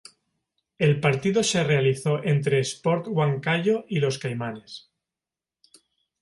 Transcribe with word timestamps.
El 0.79 0.99
partido 0.99 1.43
se 1.43 1.63
realizó 1.63 2.23
entre 2.23 2.59
Sport 2.61 3.05
Huancayo 3.07 3.85
y 3.87 3.99
Los 3.99 4.17
Caimanes. 4.17 4.89